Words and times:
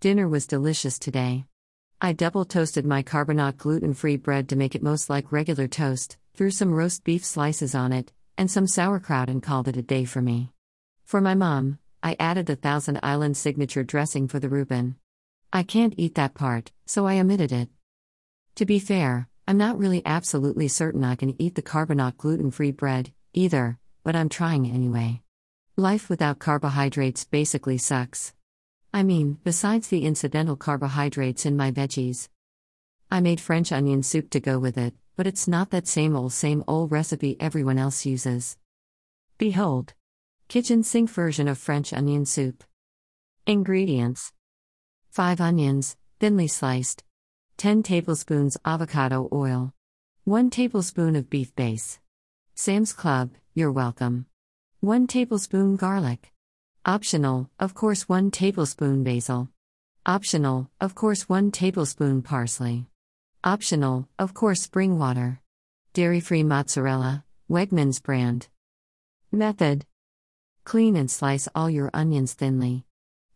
Dinner 0.00 0.28
was 0.28 0.46
delicious 0.46 0.96
today. 0.96 1.44
I 2.00 2.12
double 2.12 2.44
toasted 2.44 2.86
my 2.86 3.02
Carbonaut 3.02 3.58
gluten 3.58 3.94
free 3.94 4.16
bread 4.16 4.48
to 4.48 4.54
make 4.54 4.76
it 4.76 4.82
most 4.82 5.10
like 5.10 5.32
regular 5.32 5.66
toast, 5.66 6.16
threw 6.34 6.52
some 6.52 6.72
roast 6.72 7.02
beef 7.02 7.24
slices 7.24 7.74
on 7.74 7.92
it, 7.92 8.12
and 8.36 8.48
some 8.48 8.68
sauerkraut 8.68 9.28
and 9.28 9.42
called 9.42 9.66
it 9.66 9.76
a 9.76 9.82
day 9.82 10.04
for 10.04 10.22
me. 10.22 10.52
For 11.04 11.20
my 11.20 11.34
mom, 11.34 11.80
I 12.00 12.14
added 12.20 12.46
the 12.46 12.54
Thousand 12.54 13.00
Island 13.02 13.36
signature 13.36 13.82
dressing 13.82 14.28
for 14.28 14.38
the 14.38 14.48
Reuben. 14.48 14.94
I 15.52 15.64
can't 15.64 15.94
eat 15.96 16.14
that 16.14 16.34
part, 16.34 16.70
so 16.86 17.04
I 17.08 17.18
omitted 17.18 17.50
it. 17.50 17.68
To 18.54 18.64
be 18.64 18.78
fair, 18.78 19.28
I'm 19.48 19.58
not 19.58 19.80
really 19.80 20.02
absolutely 20.06 20.68
certain 20.68 21.02
I 21.02 21.16
can 21.16 21.34
eat 21.42 21.56
the 21.56 21.62
Carbonaut 21.62 22.18
gluten 22.18 22.52
free 22.52 22.70
bread, 22.70 23.12
either, 23.34 23.80
but 24.04 24.14
I'm 24.14 24.28
trying 24.28 24.70
anyway. 24.70 25.22
Life 25.76 26.08
without 26.08 26.38
carbohydrates 26.38 27.24
basically 27.24 27.78
sucks. 27.78 28.32
I 28.92 29.02
mean, 29.02 29.38
besides 29.44 29.88
the 29.88 30.04
incidental 30.04 30.56
carbohydrates 30.56 31.44
in 31.44 31.56
my 31.56 31.70
veggies. 31.70 32.28
I 33.10 33.20
made 33.20 33.40
French 33.40 33.70
onion 33.70 34.02
soup 34.02 34.30
to 34.30 34.40
go 34.40 34.58
with 34.58 34.78
it, 34.78 34.94
but 35.16 35.26
it's 35.26 35.46
not 35.46 35.70
that 35.70 35.86
same 35.86 36.16
old, 36.16 36.32
same 36.32 36.64
old 36.66 36.90
recipe 36.90 37.36
everyone 37.40 37.78
else 37.78 38.06
uses. 38.06 38.56
Behold. 39.36 39.94
Kitchen 40.48 40.82
sink 40.82 41.10
version 41.10 41.48
of 41.48 41.58
French 41.58 41.92
onion 41.92 42.24
soup. 42.24 42.64
Ingredients 43.46 44.32
5 45.10 45.40
onions, 45.40 45.96
thinly 46.20 46.46
sliced. 46.46 47.02
10 47.58 47.82
tablespoons 47.82 48.56
avocado 48.64 49.28
oil. 49.32 49.74
1 50.24 50.48
tablespoon 50.48 51.16
of 51.16 51.28
beef 51.28 51.54
base. 51.56 51.98
Sam's 52.54 52.92
Club, 52.92 53.30
you're 53.54 53.72
welcome. 53.72 54.26
1 54.80 55.06
tablespoon 55.06 55.76
garlic. 55.76 56.32
Optional, 56.88 57.50
of 57.60 57.74
course, 57.74 58.08
1 58.08 58.30
tablespoon 58.30 59.04
basil. 59.04 59.50
Optional, 60.06 60.70
of 60.80 60.94
course, 60.94 61.28
1 61.28 61.50
tablespoon 61.50 62.22
parsley. 62.22 62.86
Optional, 63.44 64.08
of 64.18 64.32
course, 64.32 64.62
spring 64.62 64.98
water. 64.98 65.42
Dairy 65.92 66.18
free 66.20 66.42
mozzarella, 66.42 67.26
Wegmans 67.46 68.02
brand. 68.02 68.48
Method 69.30 69.84
Clean 70.64 70.96
and 70.96 71.10
slice 71.10 71.46
all 71.54 71.68
your 71.68 71.90
onions 71.92 72.32
thinly. 72.32 72.86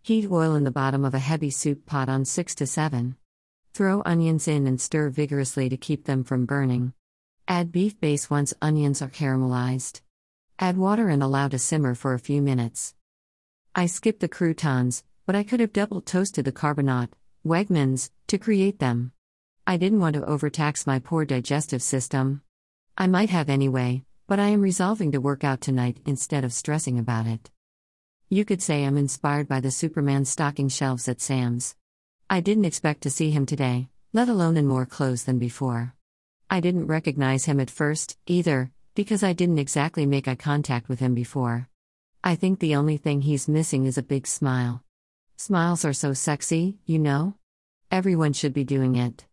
Heat 0.00 0.30
oil 0.30 0.54
in 0.54 0.64
the 0.64 0.70
bottom 0.70 1.04
of 1.04 1.12
a 1.12 1.18
heavy 1.18 1.50
soup 1.50 1.84
pot 1.84 2.08
on 2.08 2.24
6 2.24 2.54
to 2.54 2.66
7. 2.66 3.16
Throw 3.74 4.00
onions 4.06 4.48
in 4.48 4.66
and 4.66 4.80
stir 4.80 5.10
vigorously 5.10 5.68
to 5.68 5.76
keep 5.76 6.06
them 6.06 6.24
from 6.24 6.46
burning. 6.46 6.94
Add 7.46 7.70
beef 7.70 8.00
base 8.00 8.30
once 8.30 8.54
onions 8.62 9.02
are 9.02 9.10
caramelized. 9.10 10.00
Add 10.58 10.78
water 10.78 11.10
and 11.10 11.22
allow 11.22 11.48
to 11.48 11.58
simmer 11.58 11.94
for 11.94 12.14
a 12.14 12.18
few 12.18 12.40
minutes. 12.40 12.94
I 13.74 13.86
skipped 13.86 14.20
the 14.20 14.28
croutons, 14.28 15.02
but 15.24 15.34
I 15.34 15.44
could 15.44 15.60
have 15.60 15.72
double 15.72 16.02
toasted 16.02 16.44
the 16.44 16.52
Carbonaut, 16.52 17.08
Wegmans, 17.42 18.10
to 18.26 18.36
create 18.36 18.80
them. 18.80 19.12
I 19.66 19.78
didn't 19.78 20.00
want 20.00 20.14
to 20.14 20.26
overtax 20.26 20.86
my 20.86 20.98
poor 20.98 21.24
digestive 21.24 21.80
system. 21.80 22.42
I 22.98 23.06
might 23.06 23.30
have 23.30 23.48
anyway, 23.48 24.04
but 24.26 24.38
I 24.38 24.48
am 24.48 24.60
resolving 24.60 25.12
to 25.12 25.22
work 25.22 25.42
out 25.42 25.62
tonight 25.62 26.00
instead 26.04 26.44
of 26.44 26.52
stressing 26.52 26.98
about 26.98 27.26
it. 27.26 27.50
You 28.28 28.44
could 28.44 28.60
say 28.60 28.84
I'm 28.84 28.98
inspired 28.98 29.48
by 29.48 29.60
the 29.60 29.70
Superman 29.70 30.26
stocking 30.26 30.68
shelves 30.68 31.08
at 31.08 31.22
Sam's. 31.22 31.74
I 32.28 32.40
didn't 32.40 32.66
expect 32.66 33.00
to 33.02 33.10
see 33.10 33.30
him 33.30 33.46
today, 33.46 33.88
let 34.12 34.28
alone 34.28 34.58
in 34.58 34.66
more 34.66 34.84
clothes 34.84 35.24
than 35.24 35.38
before. 35.38 35.94
I 36.50 36.60
didn't 36.60 36.88
recognize 36.88 37.46
him 37.46 37.58
at 37.58 37.70
first, 37.70 38.18
either, 38.26 38.70
because 38.94 39.22
I 39.22 39.32
didn't 39.32 39.58
exactly 39.58 40.04
make 40.04 40.28
eye 40.28 40.34
contact 40.34 40.90
with 40.90 41.00
him 41.00 41.14
before. 41.14 41.70
I 42.24 42.36
think 42.36 42.60
the 42.60 42.76
only 42.76 42.98
thing 42.98 43.22
he's 43.22 43.48
missing 43.48 43.84
is 43.84 43.98
a 43.98 44.02
big 44.02 44.28
smile. 44.28 44.84
Smiles 45.36 45.84
are 45.84 45.92
so 45.92 46.12
sexy, 46.12 46.78
you 46.86 47.00
know? 47.00 47.34
Everyone 47.90 48.32
should 48.32 48.54
be 48.54 48.62
doing 48.62 48.94
it. 48.94 49.26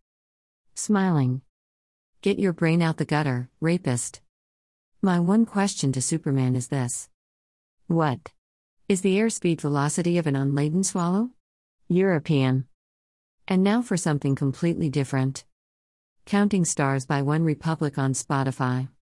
Smiling. 0.74 1.42
Get 2.20 2.40
your 2.40 2.52
brain 2.52 2.82
out 2.82 2.96
the 2.96 3.04
gutter, 3.04 3.48
rapist. 3.60 4.20
My 5.00 5.20
one 5.20 5.46
question 5.46 5.92
to 5.92 6.02
Superman 6.02 6.56
is 6.56 6.66
this 6.66 7.08
What? 7.86 8.32
Is 8.88 9.02
the 9.02 9.16
airspeed 9.18 9.60
velocity 9.60 10.18
of 10.18 10.26
an 10.26 10.34
unladen 10.34 10.82
swallow? 10.82 11.30
European. 11.88 12.66
And 13.46 13.62
now 13.62 13.82
for 13.82 13.96
something 13.96 14.34
completely 14.34 14.90
different. 14.90 15.44
Counting 16.26 16.64
Stars 16.64 17.06
by 17.06 17.22
One 17.22 17.44
Republic 17.44 17.98
on 17.98 18.14
Spotify. 18.14 18.90